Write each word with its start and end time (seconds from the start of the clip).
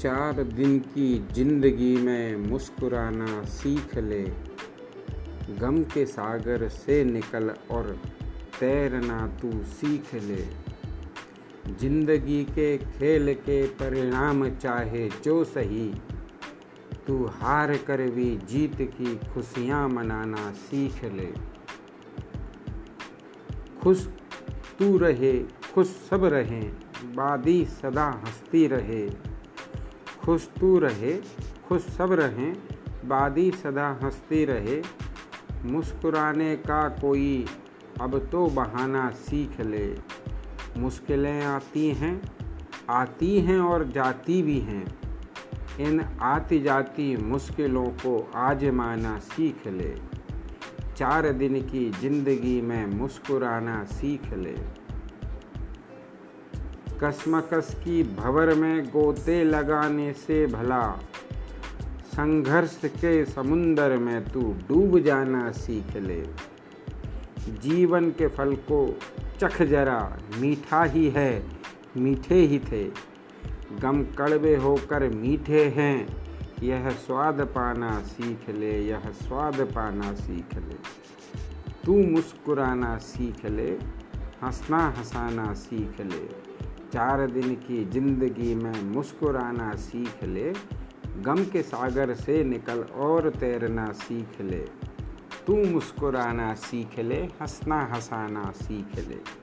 चार 0.00 0.42
दिन 0.42 0.78
की 0.78 1.08
ज़िंदगी 1.32 1.96
में 1.96 2.36
मुस्कुराना 2.48 3.42
सीख 3.44 3.96
ले। 3.98 4.22
गम 5.58 5.82
के 5.84 6.04
सागर 6.06 6.66
से 6.68 7.02
निकल 7.04 7.50
और 7.70 7.90
तैरना 8.60 9.26
तू 9.42 9.50
सीख 9.72 10.14
ले। 10.14 10.44
ज़िंदगी 11.80 12.42
के 12.44 12.76
खेल 12.78 13.32
के 13.34 13.62
परिणाम 13.76 14.48
चाहे 14.48 15.08
जो 15.24 15.42
सही, 15.44 15.88
तू 17.06 17.24
हार 17.34 17.76
कर 17.76 18.02
भी 18.10 18.30
जीत 18.50 18.76
की 18.80 19.16
खुशियाँ 19.34 19.88
मनाना 19.88 20.50
सीख 20.60 21.04
ले। 21.04 21.32
खुश 23.82 24.06
तू 24.78 24.96
रहे, 24.98 25.38
खुश 25.74 25.86
सब 26.10 26.24
रहें 26.24 26.70
बादी 27.14 27.64
सदा 27.72 28.06
हंसती 28.24 28.66
रहे। 28.66 29.08
खुश 30.20 30.48
तू 30.60 30.78
रहे, 30.78 31.12
खुश 31.68 31.82
सब 31.82 32.12
रहें, 32.12 32.52
बादी 33.04 33.50
सदा 33.50 33.88
हंसती 34.02 34.44
रहे। 34.44 34.82
मुस्कुराने 35.64 36.54
का 36.56 36.88
कोई 36.88 37.46
अब 38.00 38.18
तो 38.32 38.46
बहाना 38.46 39.10
सीख 39.10 39.60
ले। 39.60 39.86
मुश्किलें 40.76 41.42
आती 41.42 41.88
हैं 41.92 42.20
आती 42.90 43.38
हैं 43.40 43.58
और 43.60 43.84
जाती 43.88 44.42
भी 44.42 44.58
हैं। 44.60 44.84
इन 45.80 46.00
आती 46.22 46.60
जाती 46.60 47.16
मुश्किलों 47.16 47.86
को 47.86 48.30
आजमाना 48.34 49.18
सीख 49.18 49.66
ले। 49.66 49.94
चार 50.96 51.30
दिन 51.32 51.60
की 51.62 51.90
ज़िंदगी 51.90 52.60
में 52.60 52.86
मुस्कुराना 52.86 53.82
सीख 53.84 54.32
ले। 54.34 54.56
कसमकस 57.04 57.76
की 57.84 58.02
भवर 58.02 58.54
में 58.54 58.86
गोते 58.86 59.44
लगाने 59.44 60.12
से 60.12 60.46
भला। 60.46 61.00
संघर्ष 62.06 62.80
के 62.86 63.24
समुंदर 63.24 63.96
में 63.96 64.24
तू 64.24 64.54
डूब 64.68 64.98
जाना 64.98 65.52
सीख 65.52 65.96
ले। 65.96 66.26
जीवन 67.48 68.10
के 68.10 68.28
फल 68.28 68.54
को 68.54 68.98
चख 69.40 69.62
जरा, 69.62 70.18
मीठा 70.38 70.84
ही 70.84 71.08
है, 71.08 71.46
मीठे 71.96 72.34
ही 72.34 72.58
थे। 72.58 72.84
गम 73.80 74.04
कड़वे 74.04 74.56
होकर 74.56 75.08
मीठे 75.08 75.64
हैं, 75.64 76.16
यह 76.62 76.90
स्वाद 76.90 77.40
पाना 77.40 78.00
सीख 78.00 78.50
ले, 78.50 78.80
यह 78.86 79.00
स्वाद 79.00 79.60
पाना 79.60 80.12
सीख 80.12 80.54
ले। 80.54 80.76
तू 81.84 81.94
मुस्कुराना 81.94 82.96
सीख 82.96 83.46
ले, 83.46 83.70
हंसना 84.42 84.88
हंसाना 84.88 85.54
सीख 85.54 86.00
ले। 86.00 86.49
चार 86.92 87.26
दिन 87.26 87.54
की 87.54 87.84
ज़िंदगी 87.84 88.54
में 88.54 88.82
मुस्कुराना 88.84 89.74
सीख 89.74 90.24
ले, 90.24 90.52
गम 91.22 91.44
के 91.44 91.62
सागर 91.62 92.14
से 92.14 92.42
निकल 92.44 92.78
और 92.78 93.30
तैरना 93.30 93.86
सीख 93.92 94.40
ले। 94.40 94.64
तू 95.46 95.56
मुस्कुराना 95.64 96.54
सीख 96.54 96.98
ले, 96.98 97.22
हंसना 97.40 97.80
हंसाना 97.94 98.50
सीख 98.56 98.98
ले। 99.08 99.39